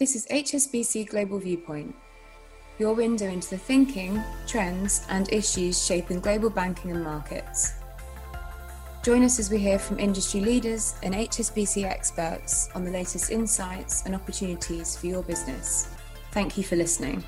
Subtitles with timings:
[0.00, 1.94] This is HSBC Global Viewpoint,
[2.78, 7.74] your window into the thinking, trends, and issues shaping global banking and markets.
[9.02, 14.06] Join us as we hear from industry leaders and HSBC experts on the latest insights
[14.06, 15.90] and opportunities for your business.
[16.32, 17.22] Thank you for listening.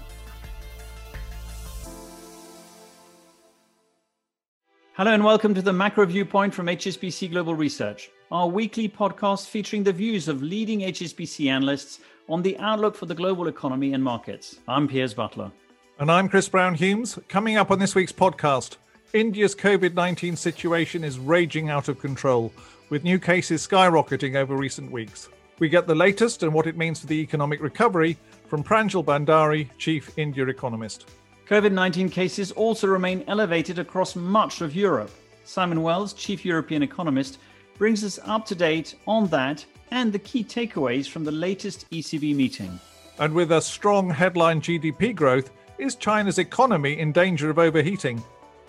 [4.95, 9.82] Hello and welcome to the Macro Viewpoint from HSBC Global Research, our weekly podcast featuring
[9.82, 14.59] the views of leading HSBC analysts on the outlook for the global economy and markets.
[14.69, 15.51] I'm Piers Butler.
[15.98, 17.19] And I'm Chris Brown Humes.
[17.29, 18.77] Coming up on this week's podcast,
[19.12, 22.52] India's COVID 19 situation is raging out of control,
[22.88, 25.29] with new cases skyrocketing over recent weeks.
[25.59, 28.16] We get the latest and what it means for the economic recovery
[28.48, 31.09] from Pranjal Bhandari, Chief India Economist.
[31.48, 35.10] COVID 19 cases also remain elevated across much of Europe.
[35.45, 37.38] Simon Wells, Chief European Economist,
[37.78, 42.34] brings us up to date on that and the key takeaways from the latest ECB
[42.34, 42.80] meeting.
[43.18, 48.23] And with a strong headline GDP growth, is China's economy in danger of overheating?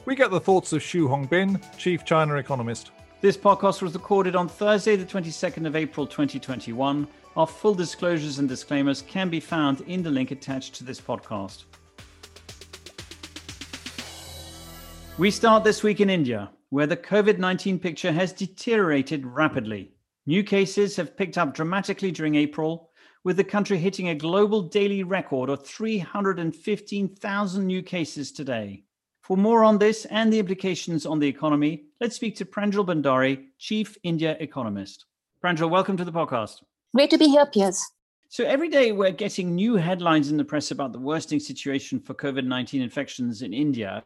[0.05, 2.91] We get the thoughts of Qu Hongbin, Chief China Economist.
[3.21, 7.07] This podcast was recorded on Thursday, the 22nd of April 2021.
[7.37, 11.63] Our full disclosures and disclaimers can be found in the link attached to this podcast.
[15.17, 19.91] We start this week in India, where the COVID 19 picture has deteriorated rapidly.
[20.25, 22.89] New cases have picked up dramatically during April,
[23.23, 28.83] with the country hitting a global daily record of 315,000 new cases today.
[29.21, 33.49] For more on this and the implications on the economy, let's speak to Pranjal Bhandari,
[33.59, 35.05] Chief India Economist.
[35.43, 36.63] Pranjal, welcome to the podcast.
[36.95, 37.85] Great to be here, Piers.
[38.29, 42.15] So, every day we're getting new headlines in the press about the worsening situation for
[42.15, 44.01] COVID 19 infections in India.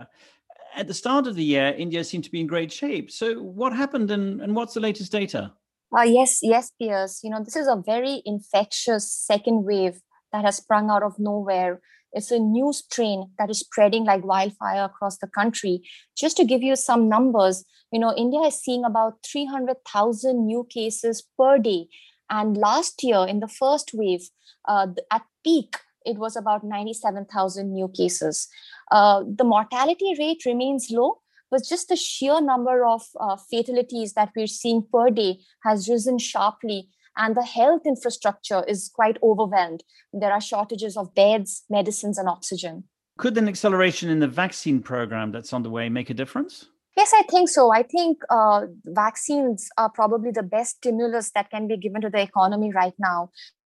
[0.77, 3.09] At the start of the year, India seemed to be in great shape.
[3.09, 5.53] So, what happened and, and what's the latest data?
[5.97, 7.19] Uh, yes, yes, Piers.
[7.23, 9.99] You know, this is a very infectious second wave
[10.31, 11.81] that has sprung out of nowhere.
[12.13, 15.81] It's a new strain that is spreading like wildfire across the country.
[16.15, 21.23] Just to give you some numbers, you know, India is seeing about 300,000 new cases
[21.39, 21.87] per day.
[22.29, 24.29] And last year, in the first wave,
[24.67, 25.77] uh, at peak,
[26.07, 28.47] it was about 97,000 new cases.
[28.91, 34.31] Uh, the mortality rate remains low, but just the sheer number of uh, fatalities that
[34.35, 40.31] we're seeing per day has risen sharply and the health infrastructure is quite overwhelmed there
[40.31, 42.83] are shortages of beds medicines and oxygen
[43.17, 46.67] could an acceleration in the vaccine program that's underway make a difference
[46.97, 47.71] Yes, I think so.
[47.71, 52.19] I think uh, vaccines are probably the best stimulus that can be given to the
[52.19, 53.29] economy right now.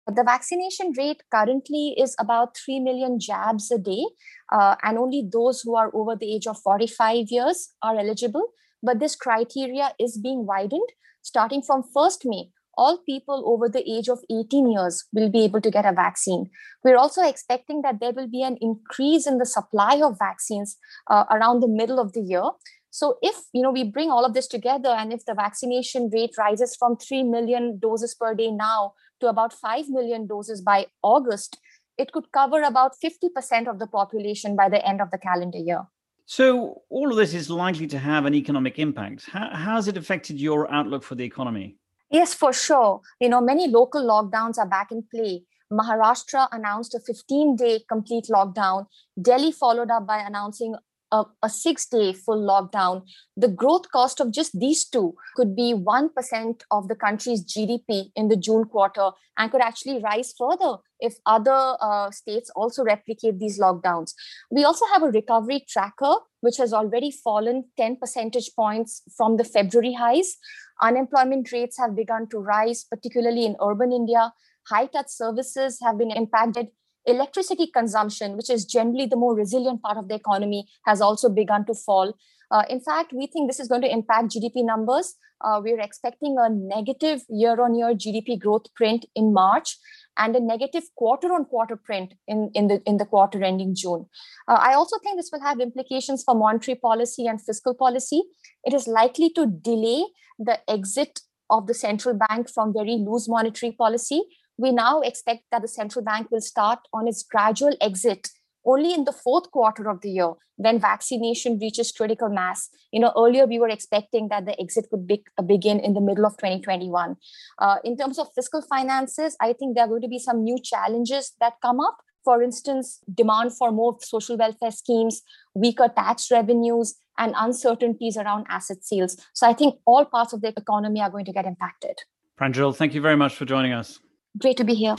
[0.07, 4.03] The vaccination rate currently is about 3 million jabs a day,
[4.51, 8.49] uh, and only those who are over the age of 45 years are eligible.
[8.81, 10.89] But this criteria is being widened.
[11.21, 15.61] Starting from 1st May, all people over the age of 18 years will be able
[15.61, 16.49] to get a vaccine.
[16.83, 20.75] We're also expecting that there will be an increase in the supply of vaccines
[21.09, 22.43] uh, around the middle of the year.
[22.89, 26.37] So if you know we bring all of this together and if the vaccination rate
[26.37, 28.93] rises from 3 million doses per day now
[29.23, 31.57] to about 5 million doses by August,
[31.97, 35.83] it could cover about 50% of the population by the end of the calendar year.
[36.25, 39.25] So, all of this is likely to have an economic impact.
[39.29, 41.77] How, how has it affected your outlook for the economy?
[42.09, 43.01] Yes, for sure.
[43.19, 45.43] You know, many local lockdowns are back in play.
[45.71, 48.87] Maharashtra announced a 15 day complete lockdown.
[49.21, 50.75] Delhi followed up by announcing
[51.13, 53.03] a, a six day full lockdown,
[53.37, 58.27] the growth cost of just these two could be 1% of the country's GDP in
[58.29, 63.59] the June quarter and could actually rise further if other uh, states also replicate these
[63.59, 64.13] lockdowns.
[64.51, 69.43] We also have a recovery tracker, which has already fallen 10 percentage points from the
[69.43, 70.35] February highs.
[70.81, 74.33] Unemployment rates have begun to rise, particularly in urban India.
[74.67, 76.67] High touch services have been impacted
[77.05, 81.65] electricity consumption, which is generally the more resilient part of the economy, has also begun
[81.65, 82.13] to fall.
[82.51, 85.15] Uh, in fact, we think this is going to impact GDP numbers.
[85.43, 89.77] Uh, we're expecting a negative year on year GDP growth print in March
[90.17, 94.05] and a negative quarter on quarter print in, in, the, in the quarter ending June.
[94.47, 98.23] Uh, I also think this will have implications for monetary policy and fiscal policy.
[98.63, 100.05] It is likely to delay
[100.37, 104.23] the exit of the central bank from very loose monetary policy
[104.57, 108.29] we now expect that the central bank will start on its gradual exit
[108.65, 112.69] only in the fourth quarter of the year when vaccination reaches critical mass.
[112.91, 116.01] You know earlier we were expecting that the exit would be, uh, begin in the
[116.01, 117.15] middle of 2021
[117.59, 120.57] uh, in terms of fiscal finances i think there are going to be some new
[120.61, 121.97] challenges that come up.
[122.23, 125.21] For instance demand for more social welfare schemes
[125.53, 129.17] weaker tax revenues and uncertainties around asset sales.
[129.33, 131.99] So i think all parts of the economy are going to get impacted.
[132.39, 133.99] Pranjal thank you very much for joining us
[134.37, 134.95] Great to be here.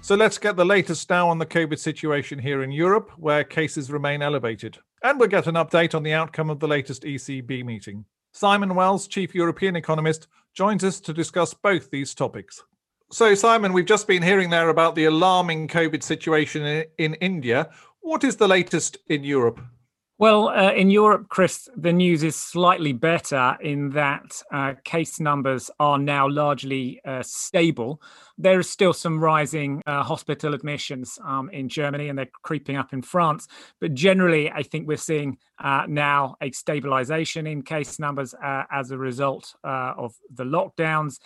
[0.00, 3.90] So let's get the latest now on the COVID situation here in Europe, where cases
[3.90, 4.78] remain elevated.
[5.02, 8.04] And we'll get an update on the outcome of the latest ECB meeting.
[8.32, 12.62] Simon Wells, Chief European Economist, joins us to discuss both these topics.
[13.12, 17.70] So, Simon, we've just been hearing there about the alarming COVID situation in, in India.
[18.00, 19.60] What is the latest in Europe?
[20.22, 25.68] Well, uh, in Europe, Chris, the news is slightly better in that uh, case numbers
[25.80, 28.00] are now largely uh, stable.
[28.38, 32.92] There is still some rising uh, hospital admissions um, in Germany and they're creeping up
[32.92, 33.48] in France.
[33.80, 38.92] But generally, I think we're seeing uh, now a stabilization in case numbers uh, as
[38.92, 41.18] a result of the lockdowns.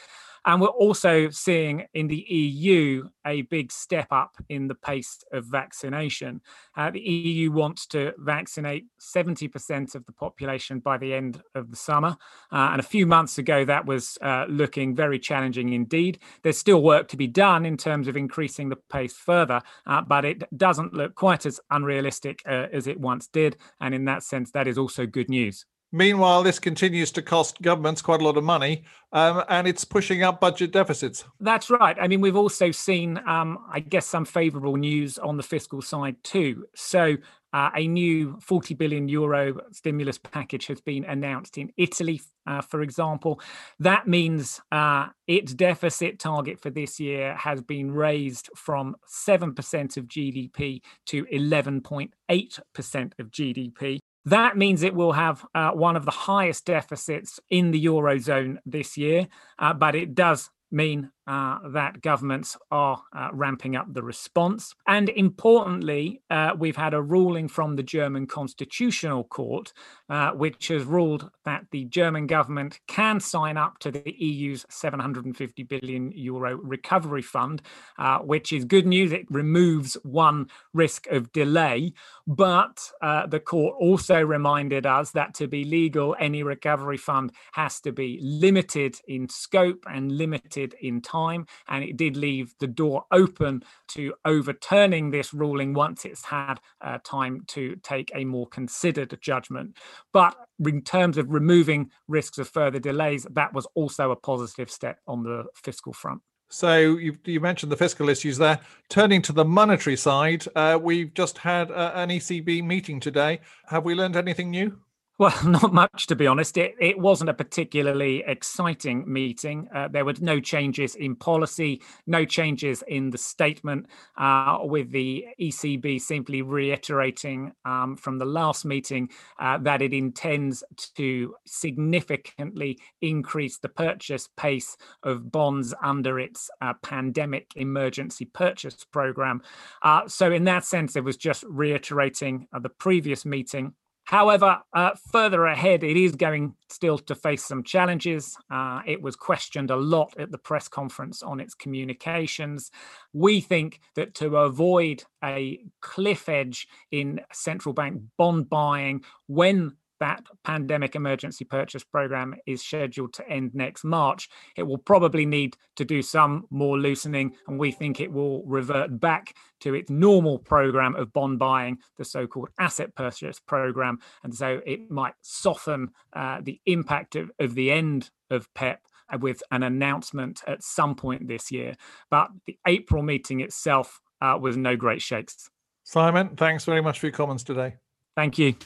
[0.46, 5.44] And we're also seeing in the EU a big step up in the pace of
[5.44, 6.40] vaccination.
[6.76, 11.76] Uh, the EU wants to vaccinate 70% of the population by the end of the
[11.76, 12.16] summer.
[12.52, 16.20] Uh, and a few months ago, that was uh, looking very challenging indeed.
[16.42, 20.24] There's still work to be done in terms of increasing the pace further, uh, but
[20.24, 23.56] it doesn't look quite as unrealistic uh, as it once did.
[23.80, 25.66] And in that sense, that is also good news.
[25.96, 30.22] Meanwhile, this continues to cost governments quite a lot of money um, and it's pushing
[30.22, 31.24] up budget deficits.
[31.40, 31.96] That's right.
[31.98, 36.22] I mean, we've also seen, um, I guess, some favourable news on the fiscal side
[36.22, 36.66] too.
[36.74, 37.16] So,
[37.54, 42.82] uh, a new 40 billion euro stimulus package has been announced in Italy, uh, for
[42.82, 43.40] example.
[43.78, 50.04] That means uh, its deficit target for this year has been raised from 7% of
[50.08, 53.98] GDP to 11.8% of GDP.
[54.26, 58.96] That means it will have uh, one of the highest deficits in the Eurozone this
[58.96, 59.28] year,
[59.58, 64.74] uh, but it does mean uh, that governments are uh, ramping up the response.
[64.86, 69.72] And importantly, uh, we've had a ruling from the German Constitutional Court,
[70.08, 75.62] uh, which has ruled that the German government can sign up to the EU's 750
[75.64, 77.60] billion euro recovery fund,
[77.98, 79.10] uh, which is good news.
[79.10, 81.92] It removes one risk of delay.
[82.28, 87.80] But uh, the court also reminded us that to be legal, any recovery fund has
[87.80, 92.66] to be limited in scope and limited in time time, and it did leave the
[92.66, 98.46] door open to overturning this ruling once it's had uh, time to take a more
[98.48, 99.76] considered judgment.
[100.12, 104.98] But in terms of removing risks of further delays, that was also a positive step
[105.06, 106.20] on the fiscal front.
[106.48, 108.60] So you, you, mentioned the fiscal issues there.
[108.88, 113.40] Turning to the monetary side, uh, we've just had uh, an ECB meeting today.
[113.66, 114.78] Have we learned anything new?
[115.18, 116.58] Well, not much, to be honest.
[116.58, 119.68] It, it wasn't a particularly exciting meeting.
[119.74, 123.86] Uh, there were no changes in policy, no changes in the statement,
[124.18, 129.08] uh, with the ECB simply reiterating um, from the last meeting
[129.38, 130.62] uh, that it intends
[130.96, 139.40] to significantly increase the purchase pace of bonds under its uh, pandemic emergency purchase program.
[139.82, 143.72] Uh, so, in that sense, it was just reiterating uh, the previous meeting
[144.06, 148.36] However, uh, further ahead, it is going still to face some challenges.
[148.48, 152.70] Uh, it was questioned a lot at the press conference on its communications.
[153.12, 160.24] We think that to avoid a cliff edge in central bank bond buying when that
[160.44, 165.84] pandemic emergency purchase program is scheduled to end next March, it will probably need to
[165.84, 167.34] do some more loosening.
[167.46, 172.04] And we think it will revert back to its normal program of bond buying, the
[172.04, 173.98] so called asset purchase program.
[174.22, 178.78] And so it might soften uh, the impact of, of the end of PEPP
[179.20, 181.74] with an announcement at some point this year.
[182.10, 185.48] But the April meeting itself uh, was no great shakes.
[185.84, 187.76] Simon, thanks very much for your comments today.
[188.16, 188.56] Thank you.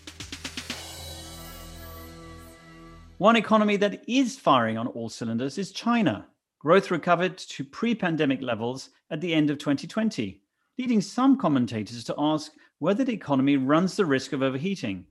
[3.20, 6.26] One economy that is firing on all cylinders is China.
[6.58, 10.40] Growth recovered to pre pandemic levels at the end of 2020,
[10.78, 15.04] leading some commentators to ask whether the economy runs the risk of overheating.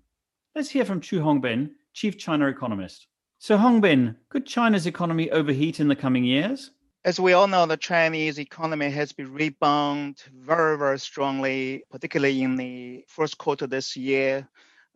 [0.56, 3.06] Let's hear from Qu Hongbin, chief China economist.
[3.38, 6.72] So, Hongbin, could China's economy overheat in the coming years?
[7.06, 12.56] As we all know, the Chinese economy has been rebound very, very strongly, particularly in
[12.56, 14.50] the first quarter this year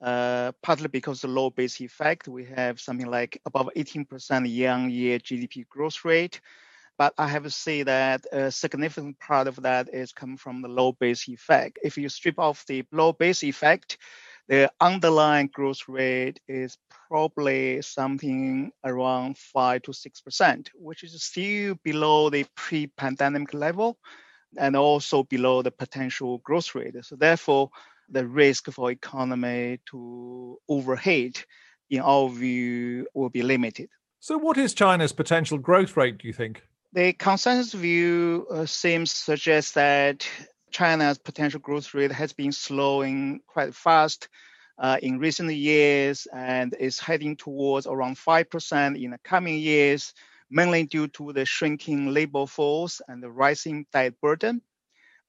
[0.03, 2.27] uh, partly because of the low base effect.
[2.27, 6.41] We have something like above 18% year-on-year GDP growth rate.
[6.97, 10.67] But I have to say that a significant part of that is coming from the
[10.67, 11.79] low base effect.
[11.83, 13.97] If you strip off the low base effect,
[14.47, 22.29] the underlying growth rate is probably something around 5 to 6%, which is still below
[22.29, 23.97] the pre pandemic level
[24.57, 26.95] and also below the potential growth rate.
[27.03, 27.71] So, therefore,
[28.13, 31.45] the risk for economy to overheat,
[31.89, 33.89] in our view, will be limited.
[34.19, 36.63] So, what is China's potential growth rate, do you think?
[36.93, 40.27] The consensus view uh, seems to suggest that
[40.71, 44.29] China's potential growth rate has been slowing quite fast
[44.77, 50.13] uh, in recent years and is heading towards around 5% in the coming years,
[50.49, 54.61] mainly due to the shrinking labor force and the rising debt burden.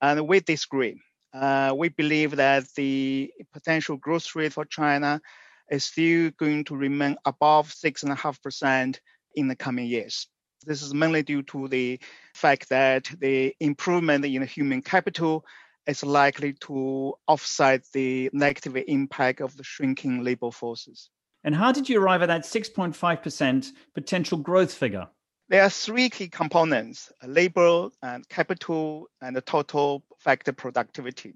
[0.01, 1.01] And we disagree.
[1.35, 5.21] Uh, we believe that the potential growth rate for China
[5.69, 8.99] is still going to remain above 6.5%
[9.35, 10.29] in the coming years.
[10.65, 11.99] This is mainly due to the
[12.35, 15.45] fact that the improvement in human capital
[15.87, 21.11] is likely to offset the negative impact of the shrinking labor forces.
[21.43, 25.09] And how did you arrive at that 6.5% potential growth figure?
[25.51, 31.35] There are three key components labor and capital and the total factor productivity.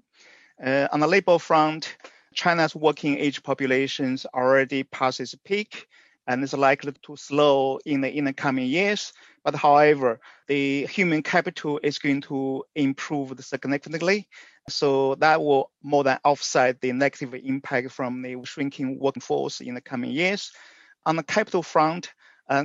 [0.63, 1.95] Uh, on the labor front,
[2.33, 5.87] China's working age populations already past its peak
[6.27, 9.13] and is likely to slow in the in the coming years.
[9.43, 14.27] But however, the human capital is going to improve significantly.
[14.67, 19.81] So that will more than offset the negative impact from the shrinking workforce in the
[19.81, 20.51] coming years.
[21.05, 22.11] On the capital front,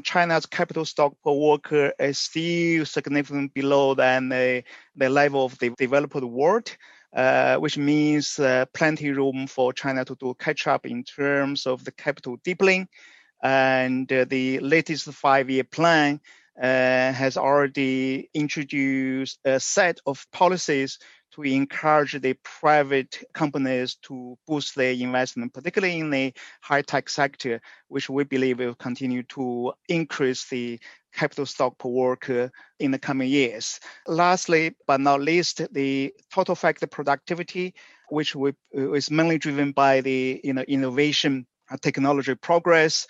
[0.03, 4.65] China's capital stock per worker is still significantly below than the,
[4.97, 6.77] the level of the developed world.
[7.15, 11.85] Uh, which means uh, plenty room for China to do catch up in terms of
[11.85, 12.89] the capital deepening
[13.41, 16.21] and uh, the latest five-year plan
[16.61, 20.99] uh, has already introduced a set of policies
[21.35, 28.09] to encourage the private companies to boost their investment, particularly in the high-tech sector, which
[28.09, 30.79] we believe will continue to increase the
[31.13, 33.81] capital stock per worker in the coming years.
[34.07, 37.75] Lastly, but not least, the total factor productivity,
[38.11, 41.47] which we, is mainly driven by the you know, innovation
[41.81, 43.07] technology progress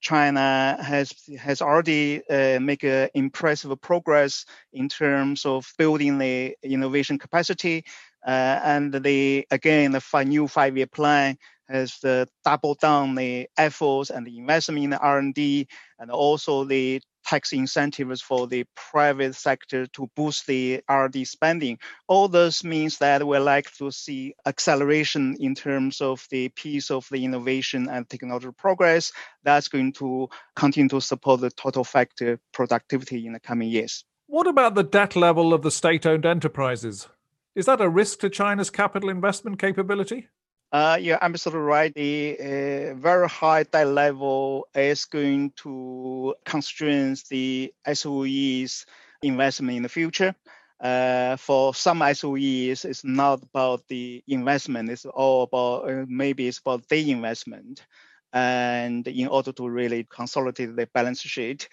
[0.00, 7.18] China has has already uh, make a impressive progress in terms of building the innovation
[7.18, 7.84] capacity,
[8.26, 11.36] uh, and the again the five, new five-year plan
[11.68, 17.00] has uh, doubled down the efforts and the investment in the R&D, and also the
[17.24, 21.78] tax incentives for the private sector to boost the R&D spending.
[22.08, 27.06] All this means that we like to see acceleration in terms of the piece of
[27.10, 29.12] the innovation and technology progress
[29.42, 34.04] that's going to continue to support the total factor productivity in the coming years.
[34.26, 37.08] What about the debt level of the state-owned enterprises?
[37.54, 40.28] Is that a risk to China's capital investment capability?
[40.72, 41.92] Uh, you're absolutely right.
[41.94, 48.86] The uh, very high debt level is going to constrain the SOE's
[49.22, 50.34] investment in the future.
[50.80, 54.90] Uh, for some SOEs, it's not about the investment.
[54.90, 57.84] It's all about uh, maybe it's about the investment,
[58.32, 61.68] and in order to really consolidate the balance sheet.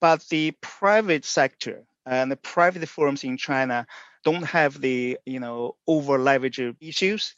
[0.00, 3.86] But the private sector and the private firms in China
[4.22, 7.34] don't have the you know over leverage issues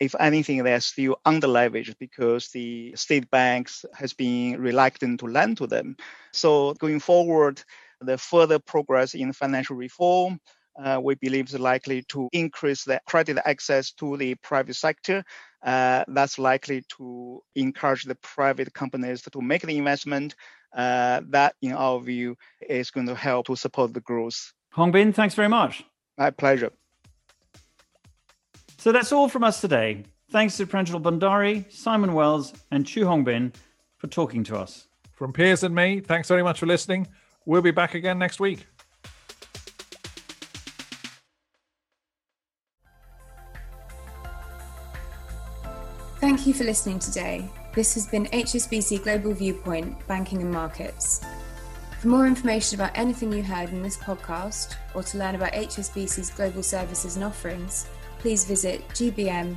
[0.00, 5.66] if anything, they're still underleveraged because the state banks has been reluctant to lend to
[5.66, 5.96] them.
[6.32, 7.62] So going forward,
[8.00, 10.40] the further progress in financial reform,
[10.82, 15.22] uh, we believe is likely to increase the credit access to the private sector.
[15.62, 20.34] Uh, that's likely to encourage the private companies to make the investment.
[20.74, 24.52] Uh, that, in our view, is going to help to support the growth.
[24.74, 25.84] Hongbin, thanks very much.
[26.16, 26.70] My pleasure.
[28.80, 30.04] So that's all from us today.
[30.30, 33.52] Thanks to Pranjal Bhandari, Simon Wells, and Qu Hongbin
[33.98, 34.88] for talking to us.
[35.12, 37.06] From Piers and me, thanks very much for listening.
[37.44, 38.66] We'll be back again next week.
[46.20, 47.50] Thank you for listening today.
[47.74, 51.22] This has been HSBC Global Viewpoint Banking and Markets.
[52.00, 56.30] For more information about anything you heard in this podcast, or to learn about HSBC's
[56.30, 57.86] global services and offerings,
[58.20, 59.50] please visit gbm.hsbc.com.